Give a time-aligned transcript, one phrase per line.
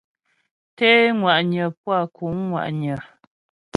[0.77, 2.95] Té ŋwa'nyə puá kǔŋ ŋwa'nyə.